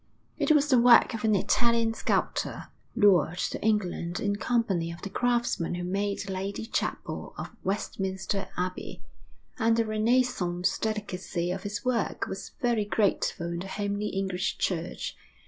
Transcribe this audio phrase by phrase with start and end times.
[0.39, 5.11] It was the work of an Italian sculptor, lured to England in company of the
[5.11, 9.03] craftsmen who made the lady chapel of Westminster Abbey;
[9.59, 15.15] and the renaissance delicacy of its work was very grateful in the homely English church.